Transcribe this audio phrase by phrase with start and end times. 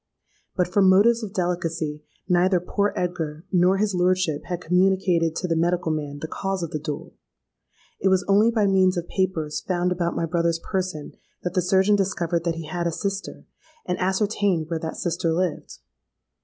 [0.55, 5.55] But, from motives of delicacy, neither poor Edgar nor his lordship had communicated to the
[5.55, 7.13] medical man the cause of the duel.
[7.99, 11.11] It was only by means of papers found about my brother's person
[11.43, 13.45] that the surgeon discovered that he had a sister,
[13.85, 15.77] and ascertained where that sister lived.